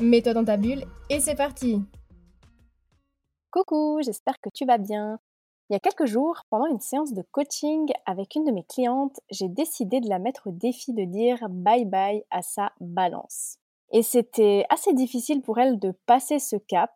[0.00, 1.82] Mets-toi dans ta bulle et c'est parti
[3.50, 5.18] Coucou, j'espère que tu vas bien.
[5.68, 9.20] Il y a quelques jours, pendant une séance de coaching avec une de mes clientes,
[9.30, 13.58] j'ai décidé de la mettre au défi de dire bye bye à sa balance.
[13.92, 16.92] Et c'était assez difficile pour elle de passer ce cap,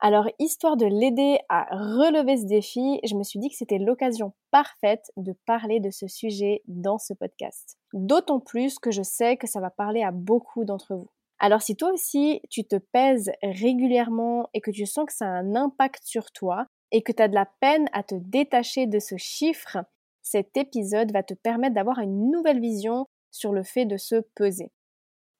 [0.00, 4.32] alors, histoire de l'aider à relever ce défi, je me suis dit que c'était l'occasion
[4.52, 7.76] parfaite de parler de ce sujet dans ce podcast.
[7.92, 11.08] D'autant plus que je sais que ça va parler à beaucoup d'entre vous.
[11.38, 15.38] Alors si toi aussi tu te pèses régulièrement et que tu sens que ça a
[15.38, 18.98] un impact sur toi et que tu as de la peine à te détacher de
[18.98, 19.78] ce chiffre,
[20.22, 24.70] cet épisode va te permettre d'avoir une nouvelle vision sur le fait de se peser.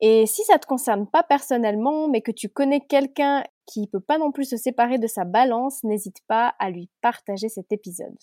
[0.01, 4.19] Et si ça te concerne pas personnellement, mais que tu connais quelqu'un qui peut pas
[4.19, 8.17] non plus se séparer de sa balance, n'hésite pas à lui partager cet épisode.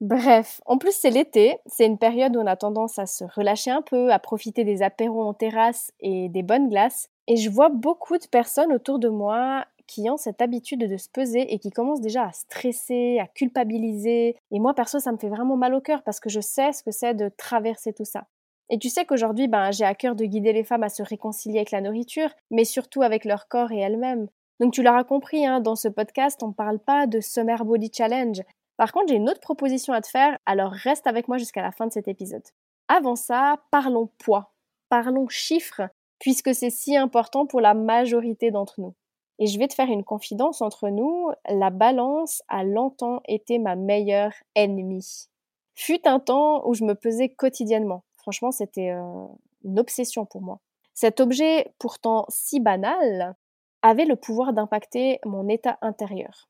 [0.00, 3.70] Bref, en plus c'est l'été, c'est une période où on a tendance à se relâcher
[3.70, 7.10] un peu, à profiter des apéros en terrasse et des bonnes glaces.
[7.28, 11.10] Et je vois beaucoup de personnes autour de moi qui ont cette habitude de se
[11.10, 14.36] peser et qui commencent déjà à stresser, à culpabiliser.
[14.50, 16.82] Et moi perso, ça me fait vraiment mal au cœur parce que je sais ce
[16.82, 18.26] que c'est de traverser tout ça.
[18.70, 21.58] Et tu sais qu'aujourd'hui, ben, j'ai à cœur de guider les femmes à se réconcilier
[21.58, 24.28] avec la nourriture, mais surtout avec leur corps et elles-mêmes.
[24.60, 27.90] Donc tu l'auras compris, hein, dans ce podcast, on ne parle pas de Summer Body
[27.94, 28.42] Challenge.
[28.78, 31.72] Par contre, j'ai une autre proposition à te faire, alors reste avec moi jusqu'à la
[31.72, 32.42] fin de cet épisode.
[32.88, 34.54] Avant ça, parlons poids,
[34.88, 35.82] parlons chiffres,
[36.18, 38.94] puisque c'est si important pour la majorité d'entre nous.
[39.38, 43.76] Et je vais te faire une confidence entre nous, la balance a longtemps été ma
[43.76, 45.28] meilleure ennemie.
[45.74, 48.02] Fut un temps où je me pesais quotidiennement.
[48.16, 49.26] Franchement, c'était euh,
[49.62, 50.60] une obsession pour moi.
[50.92, 53.36] Cet objet, pourtant si banal,
[53.82, 56.48] avait le pouvoir d'impacter mon état intérieur.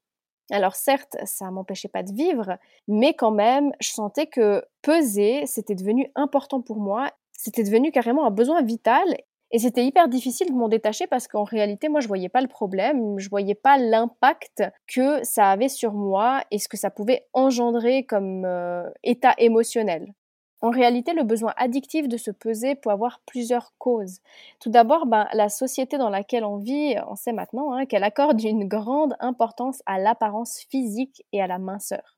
[0.50, 5.74] Alors certes, ça m'empêchait pas de vivre, mais quand même, je sentais que peser, c'était
[5.74, 9.04] devenu important pour moi, c'était devenu carrément un besoin vital
[9.50, 12.48] et c'était hyper difficile de m'en détacher parce qu'en réalité, moi, je voyais pas le
[12.48, 17.26] problème, je voyais pas l'impact que ça avait sur moi et ce que ça pouvait
[17.32, 20.12] engendrer comme euh, état émotionnel.
[20.60, 24.18] En réalité, le besoin addictif de se peser peut avoir plusieurs causes.
[24.58, 28.42] Tout d'abord, ben, la société dans laquelle on vit, on sait maintenant hein, qu'elle accorde
[28.42, 32.16] une grande importance à l'apparence physique et à la minceur.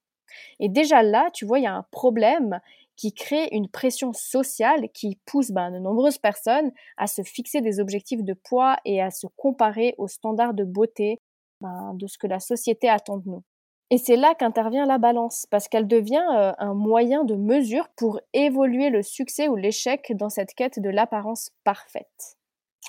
[0.58, 2.60] Et déjà là, tu vois, il y a un problème
[3.00, 7.80] qui crée une pression sociale qui pousse ben, de nombreuses personnes à se fixer des
[7.80, 11.18] objectifs de poids et à se comparer aux standards de beauté
[11.62, 13.42] ben, de ce que la société attend de nous.
[13.88, 18.20] Et c'est là qu'intervient la balance, parce qu'elle devient euh, un moyen de mesure pour
[18.34, 22.36] évoluer le succès ou l'échec dans cette quête de l'apparence parfaite.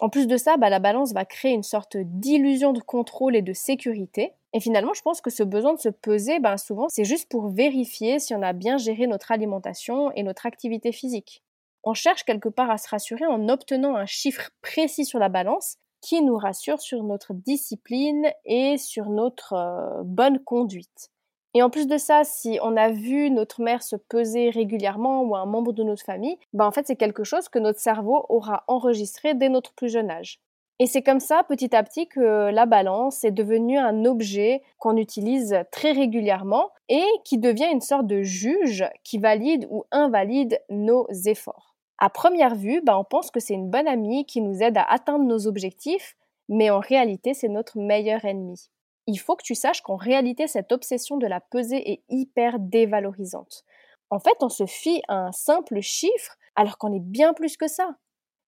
[0.01, 3.41] En plus de ça, bah, la balance va créer une sorte d'illusion de contrôle et
[3.41, 4.33] de sécurité.
[4.53, 7.49] Et finalement, je pense que ce besoin de se peser, ben, souvent, c'est juste pour
[7.49, 11.43] vérifier si on a bien géré notre alimentation et notre activité physique.
[11.83, 15.77] On cherche quelque part à se rassurer en obtenant un chiffre précis sur la balance,
[16.01, 21.09] qui nous rassure sur notre discipline et sur notre euh, bonne conduite.
[21.53, 25.35] Et en plus de ça, si on a vu notre mère se peser régulièrement ou
[25.35, 28.63] un membre de notre famille, ben en fait c'est quelque chose que notre cerveau aura
[28.67, 30.39] enregistré dès notre plus jeune âge.
[30.81, 34.97] Et c'est comme ça, petit à petit, que la balance est devenue un objet qu'on
[34.97, 41.07] utilise très régulièrement et qui devient une sorte de juge qui valide ou invalide nos
[41.25, 41.71] efforts
[42.01, 44.83] à première vue, bah, on pense que c'est une bonne amie qui nous aide à
[44.83, 46.17] atteindre nos objectifs,
[46.49, 48.71] mais en réalité, c'est notre meilleur ennemi.
[49.05, 53.63] Il faut que tu saches qu'en réalité, cette obsession de la pesée est hyper dévalorisante.
[54.09, 57.67] En fait, on se fie à un simple chiffre alors qu'on est bien plus que
[57.67, 57.95] ça.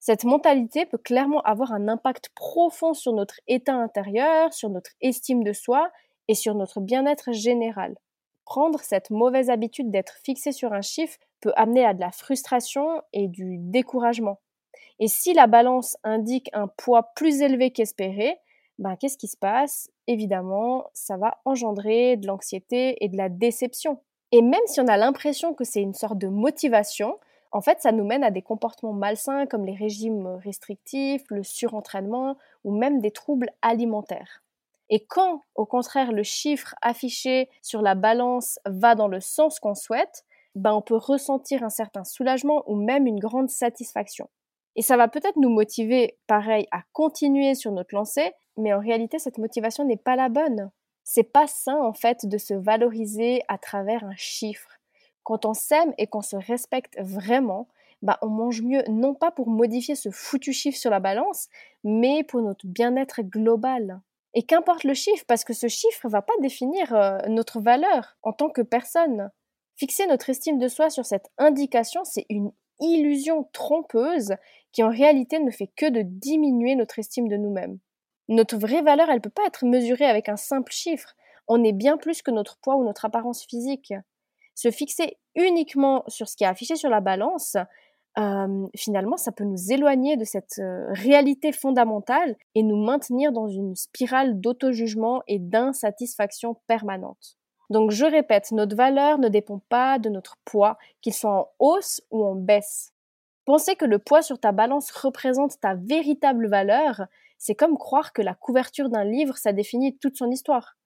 [0.05, 5.45] Cette mentalité peut clairement avoir un impact profond sur notre état intérieur, sur notre estime
[5.45, 5.89] de soi
[6.27, 7.95] et sur notre bien-être général.
[8.43, 13.01] Prendre cette mauvaise habitude d'être fixé sur un chiffre peut amener à de la frustration
[13.13, 14.41] et du découragement.
[14.99, 18.35] Et si la balance indique un poids plus élevé qu'espéré,
[18.79, 19.89] ben, qu'est-ce qui se passe?
[20.07, 24.01] Évidemment, ça va engendrer de l'anxiété et de la déception.
[24.33, 27.17] Et même si on a l'impression que c'est une sorte de motivation,
[27.53, 32.35] en fait, ça nous mène à des comportements malsains comme les régimes restrictifs, le surentraînement
[32.63, 34.43] ou même des troubles alimentaires.
[34.89, 39.75] Et quand, au contraire, le chiffre affiché sur la balance va dans le sens qu'on
[39.75, 44.29] souhaite, ben on peut ressentir un certain soulagement ou même une grande satisfaction.
[44.75, 49.19] Et ça va peut-être nous motiver, pareil, à continuer sur notre lancée, mais en réalité,
[49.19, 50.71] cette motivation n'est pas la bonne.
[51.03, 54.79] C'est pas sain, en fait, de se valoriser à travers un chiffre.
[55.23, 57.67] Quand on s'aime et qu'on se respecte vraiment,
[58.01, 61.47] bah, on mange mieux, non pas pour modifier ce foutu chiffre sur la balance,
[61.83, 64.01] mais pour notre bien-être global.
[64.33, 68.17] Et qu'importe le chiffre, parce que ce chiffre ne va pas définir euh, notre valeur
[68.23, 69.31] en tant que personne.
[69.75, 74.35] Fixer notre estime de soi sur cette indication, c'est une illusion trompeuse
[74.71, 77.79] qui en réalité ne fait que de diminuer notre estime de nous-mêmes.
[78.27, 81.15] Notre vraie valeur, elle ne peut pas être mesurée avec un simple chiffre.
[81.47, 83.93] On est bien plus que notre poids ou notre apparence physique.
[84.55, 87.57] Se fixer uniquement sur ce qui est affiché sur la balance,
[88.75, 94.39] finalement, ça peut nous éloigner de cette réalité fondamentale et nous maintenir dans une spirale
[94.39, 97.37] d'auto-jugement et d'insatisfaction permanente.
[97.69, 102.01] Donc, je répète, notre valeur ne dépend pas de notre poids, qu'il soit en hausse
[102.11, 102.91] ou en baisse.
[103.45, 107.01] Penser que le poids sur ta balance représente ta véritable valeur,
[107.39, 110.77] c'est comme croire que la couverture d'un livre, ça définit toute son histoire.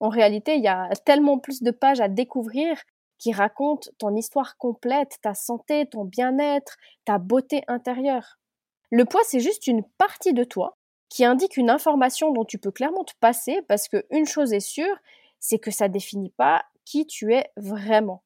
[0.00, 2.76] En réalité, il y a tellement plus de pages à découvrir
[3.24, 6.76] qui raconte ton histoire complète, ta santé, ton bien-être,
[7.06, 8.38] ta beauté intérieure.
[8.90, 10.76] Le poids, c'est juste une partie de toi
[11.08, 14.94] qui indique une information dont tu peux clairement te passer parce qu'une chose est sûre,
[15.40, 18.22] c'est que ça définit pas qui tu es vraiment.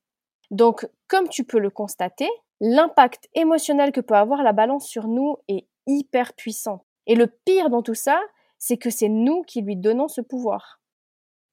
[0.51, 2.29] Donc, comme tu peux le constater,
[2.61, 6.85] l'impact émotionnel que peut avoir la balance sur nous est hyper puissant.
[7.07, 8.21] Et le pire dans tout ça,
[8.59, 10.78] c'est que c'est nous qui lui donnons ce pouvoir.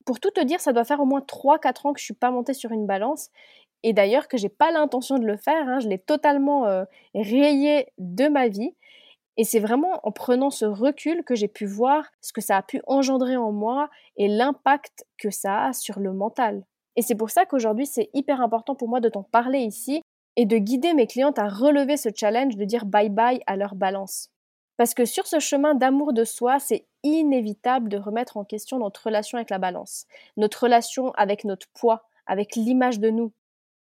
[0.06, 2.32] Pour tout te dire, ça doit faire au moins 3-4 ans que je suis pas
[2.32, 3.30] montée sur une balance.
[3.84, 5.80] Et d'ailleurs que j'ai pas l'intention de le faire, hein.
[5.80, 8.74] je l'ai totalement euh, rayé de ma vie.
[9.38, 12.62] Et c'est vraiment en prenant ce recul que j'ai pu voir ce que ça a
[12.62, 16.64] pu engendrer en moi et l'impact que ça a sur le mental.
[16.96, 20.02] Et c'est pour ça qu'aujourd'hui c'est hyper important pour moi de t'en parler ici
[20.38, 23.76] et de guider mes clientes à relever ce challenge de dire bye bye à leur
[23.76, 24.30] balance.
[24.78, 29.06] Parce que sur ce chemin d'amour de soi, c'est inévitable de remettre en question notre
[29.06, 30.06] relation avec la balance,
[30.38, 33.32] notre relation avec notre poids, avec l'image de nous.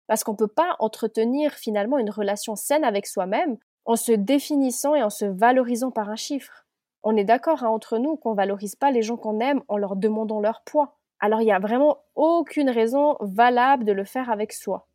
[0.07, 4.95] Parce qu'on ne peut pas entretenir finalement une relation saine avec soi-même en se définissant
[4.95, 6.67] et en se valorisant par un chiffre.
[7.03, 9.77] On est d'accord hein, entre nous qu'on ne valorise pas les gens qu'on aime en
[9.77, 10.97] leur demandant leur poids.
[11.19, 14.87] Alors il n'y a vraiment aucune raison valable de le faire avec soi.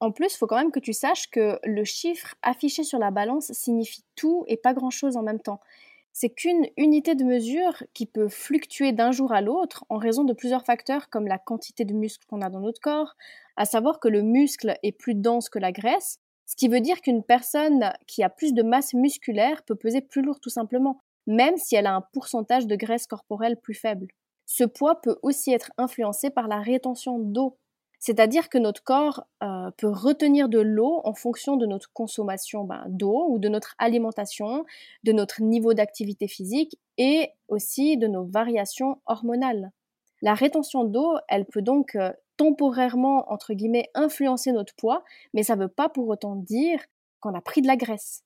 [0.00, 3.52] En plus, faut quand même que tu saches que le chiffre affiché sur la balance
[3.52, 5.60] signifie tout et pas grand-chose en même temps.
[6.12, 10.32] C'est qu'une unité de mesure qui peut fluctuer d'un jour à l'autre en raison de
[10.32, 13.16] plusieurs facteurs comme la quantité de muscles qu'on a dans notre corps,
[13.56, 17.00] à savoir que le muscle est plus dense que la graisse, ce qui veut dire
[17.00, 21.56] qu'une personne qui a plus de masse musculaire peut peser plus lourd tout simplement, même
[21.56, 24.06] si elle a un pourcentage de graisse corporelle plus faible.
[24.46, 27.58] Ce poids peut aussi être influencé par la rétention d'eau
[28.06, 32.84] c'est-à-dire que notre corps euh, peut retenir de l'eau en fonction de notre consommation ben,
[32.86, 34.64] d'eau ou de notre alimentation,
[35.02, 39.72] de notre niveau d'activité physique et aussi de nos variations hormonales.
[40.22, 45.02] La rétention d'eau, elle peut donc euh, temporairement, entre guillemets, influencer notre poids,
[45.34, 46.78] mais ça ne veut pas pour autant dire
[47.18, 48.22] qu'on a pris de la graisse.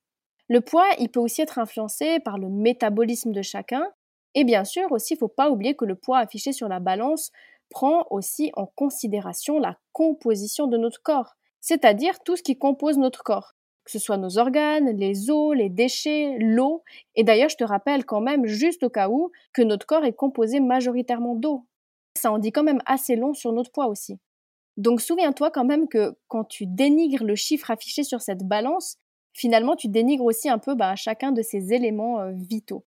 [0.48, 3.86] Le poids, il peut aussi être influencé par le métabolisme de chacun,
[4.34, 6.80] et bien sûr aussi, il ne faut pas oublier que le poids affiché sur la
[6.80, 7.32] balance
[7.70, 13.22] prend aussi en considération la composition de notre corps, c'est-à-dire tout ce qui compose notre
[13.22, 16.82] corps, que ce soit nos organes, les os, les déchets, l'eau.
[17.14, 20.12] Et d'ailleurs, je te rappelle quand même, juste au cas où, que notre corps est
[20.12, 21.66] composé majoritairement d'eau.
[22.18, 24.18] Ça en dit quand même assez long sur notre poids aussi.
[24.76, 28.96] Donc souviens-toi quand même que quand tu dénigres le chiffre affiché sur cette balance,
[29.32, 32.84] finalement tu dénigres aussi un peu bah, chacun de ces éléments euh, vitaux.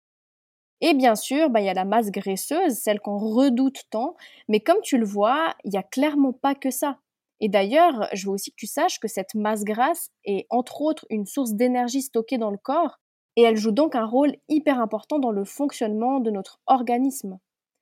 [0.86, 4.18] Et bien sûr, bah, il y a la masse graisseuse, celle qu'on redoute tant,
[4.50, 6.98] mais comme tu le vois, il n'y a clairement pas que ça.
[7.40, 11.06] Et d'ailleurs, je veux aussi que tu saches que cette masse grasse est entre autres
[11.10, 13.00] une source d'énergie stockée dans le corps,
[13.38, 17.40] et elle joue donc un rôle hyper important dans le fonctionnement de notre organisme.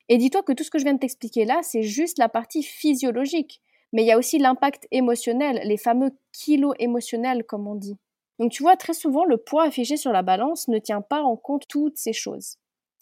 [0.07, 2.61] Et dis-toi que tout ce que je viens de t'expliquer là, c'est juste la partie
[2.61, 7.97] physiologique, mais il y a aussi l'impact émotionnel, les fameux kilos émotionnels comme on dit.
[8.37, 11.35] Donc tu vois, très souvent, le poids affiché sur la balance ne tient pas en
[11.35, 12.60] compte toutes ces choses.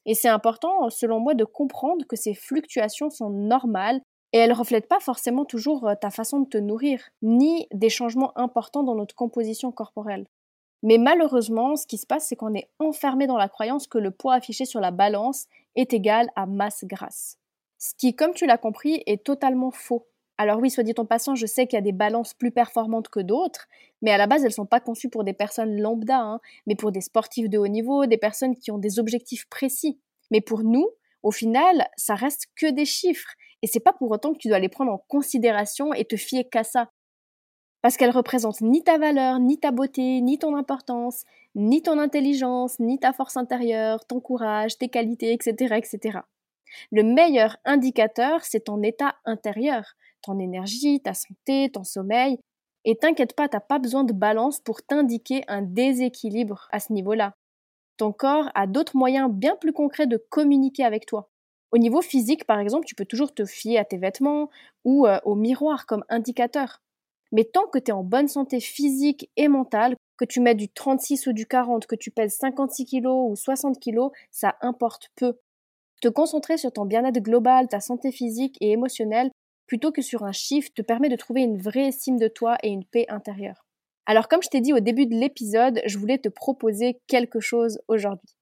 [0.10, 4.01] Et c'est important, selon moi, de comprendre que ces fluctuations sont normales
[4.34, 7.92] et elles ne reflètent pas forcément toujours euh, ta façon de te nourrir, ni des
[7.92, 10.25] changements importants dans notre composition corporelle.
[10.82, 14.10] Mais malheureusement, ce qui se passe, c'est qu'on est enfermé dans la croyance que le
[14.10, 17.38] poids affiché sur la balance est égal à masse grasse.
[17.78, 20.08] Ce qui, comme tu l'as compris, est totalement faux.
[20.39, 23.10] Alors oui, soit dit en passant, je sais qu'il y a des balances plus performantes
[23.10, 23.67] que d'autres,
[24.01, 26.75] mais à la base, elles ne sont pas conçues pour des personnes lambda, hein, mais
[26.75, 30.00] pour des sportifs de haut niveau, des personnes qui ont des objectifs précis.
[30.31, 30.88] Mais pour nous,
[31.24, 33.34] au final, ça reste que des chiffres.
[33.62, 36.48] Et c'est pas pour autant que tu dois les prendre en considération et te fier
[36.50, 36.89] qu'à ça.
[37.81, 41.24] parce qu'elle représente ni ta valeur, ni ta beauté, ni ton importance,
[41.55, 46.19] ni ton intelligence, ni ta force intérieure, ton courage, tes qualités, etc., etc.
[46.91, 52.38] Le meilleur indicateur, c'est ton état intérieur, ton énergie, ta santé, ton sommeil.
[52.86, 57.34] Et t'inquiète pas, t'as pas besoin de balance pour t'indiquer un déséquilibre à ce niveau-là.
[57.98, 61.30] Ton corps a d'autres moyens bien plus concrets de communiquer avec toi.
[61.72, 64.50] Au niveau physique, par exemple, tu peux toujours te fier à tes vêtements
[64.86, 66.82] ou euh, au miroir comme indicateur.
[67.32, 71.28] Mais tant que tu en bonne santé physique et mentale, que tu mets du 36
[71.28, 75.38] ou du 40, que tu pèses 56 kg ou 60 kg, ça importe peu.
[76.02, 79.30] Te concentrer sur ton bien-être global, ta santé physique et émotionnelle,
[79.70, 82.70] plutôt que sur un chiffre, te permet de trouver une vraie estime de toi et
[82.70, 83.66] une paix intérieure.
[84.08, 87.80] Alors comme je t'ai dit au début de l'épisode, je voulais te proposer quelque chose
[87.88, 88.36] aujourd'hui.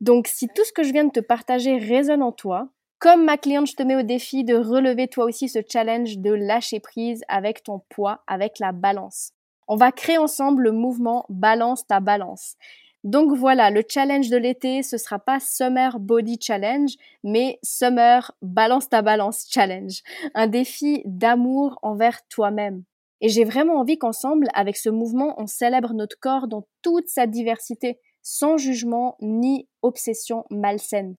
[0.00, 3.38] Donc si tout ce que je viens de te partager résonne en toi, comme ma
[3.38, 7.22] cliente, je te mets au défi de relever toi aussi ce challenge de lâcher prise
[7.28, 9.32] avec ton poids, avec la balance.
[9.66, 12.56] On va créer ensemble le mouvement Balance ta balance.
[13.04, 16.90] Donc voilà, le challenge de l'été, ce sera pas Summer Body Challenge,
[17.22, 20.02] mais Summer Balance ta balance Challenge.
[20.34, 22.82] Un défi d'amour envers toi-même.
[23.20, 27.26] Et j'ai vraiment envie qu'ensemble, avec ce mouvement, on célèbre notre corps dans toute sa
[27.26, 31.14] diversité, sans jugement ni obsession malsaine.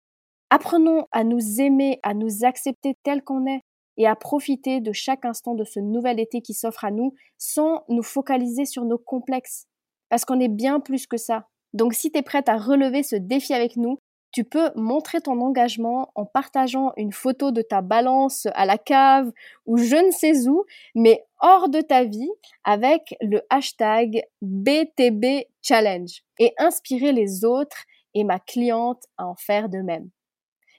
[0.49, 3.61] Apprenons à nous aimer, à nous accepter tel qu'on est
[3.97, 7.83] et à profiter de chaque instant de ce nouvel été qui s'offre à nous sans
[7.89, 9.67] nous focaliser sur nos complexes.
[10.09, 11.47] Parce qu'on est bien plus que ça.
[11.75, 13.99] Donc si tu es prête à relever ce défi avec nous,
[14.31, 19.29] tu peux montrer ton engagement en partageant une photo de ta balance à la cave
[19.65, 20.63] ou je ne sais où,
[20.95, 22.31] mais hors de ta vie
[22.63, 29.67] avec le hashtag BTB Challenge et inspirer les autres et ma cliente à en faire
[29.67, 30.09] de même.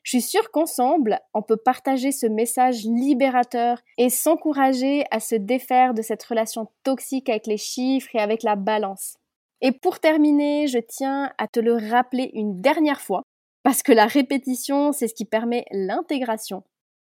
[0.02, 5.92] Je suis sûre qu'ensemble, on peut partager ce message libérateur et s'encourager à se défaire
[5.92, 9.18] de cette relation toxique avec les chiffres et avec la balance.
[9.60, 13.22] Et pour terminer, je tiens à te le rappeler une dernière fois,
[13.62, 16.62] parce que la répétition, c'est ce qui permet l'intégration.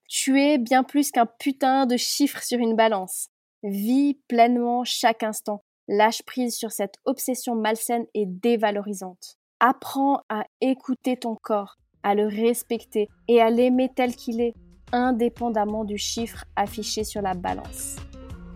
[0.08, 3.28] Tu es bien plus qu'un putain de chiffre sur une balance.
[3.64, 5.62] Vis pleinement chaque instant.
[5.90, 9.38] Lâche prise sur cette obsession malsaine et dévalorisante.
[9.60, 14.54] Apprends à écouter ton corps, à le respecter et à l'aimer tel qu'il est,
[14.94, 17.98] indépendamment du chiffre affiché sur la balance.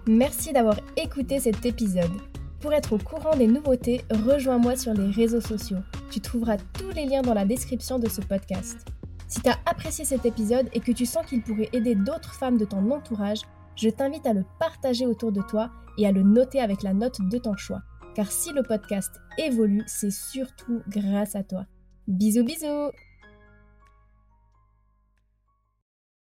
[0.07, 2.30] Merci d'avoir écouté cet épisode.
[2.61, 5.79] Pour être au courant des nouveautés, rejoins-moi sur les réseaux sociaux.
[6.11, 8.85] Tu trouveras tous les liens dans la description de ce podcast.
[9.27, 12.59] Si tu as apprécié cet épisode et que tu sens qu'il pourrait aider d'autres femmes
[12.59, 13.41] de ton entourage,
[13.75, 17.17] je t'invite à le partager autour de toi et à le noter avec la note
[17.31, 17.81] de ton choix.
[18.13, 21.65] Car si le podcast évolue, c'est surtout grâce à toi.
[22.07, 22.91] Bisous bisous